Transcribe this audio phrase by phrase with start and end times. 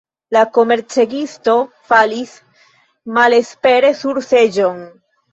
[0.35, 1.53] La komercegisto
[1.91, 2.31] falis
[3.17, 4.81] malespere sur seĝon.